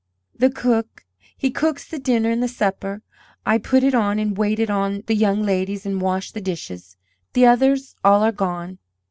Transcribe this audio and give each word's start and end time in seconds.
"The 0.35 0.49
cook, 0.49 1.05
he 1.37 1.51
cooks 1.51 1.87
the 1.87 1.99
dinner 1.99 2.31
and 2.31 2.41
the 2.41 2.47
supper; 2.47 3.03
I 3.45 3.59
put 3.59 3.83
it 3.83 3.93
on 3.93 4.17
and 4.17 4.35
wait 4.35 4.57
it 4.57 4.71
on 4.71 5.03
the 5.05 5.13
young 5.13 5.43
ladies 5.43 5.85
and 5.85 6.01
wash 6.01 6.31
the 6.31 6.41
dishes. 6.41 6.97
The 7.33 7.45
others 7.45 7.95
all 8.03 8.23
are 8.23 8.31
gone." 8.31 8.79